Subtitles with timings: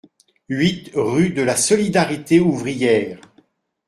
[0.49, 3.21] huit rue de la Solidarité Ouvrière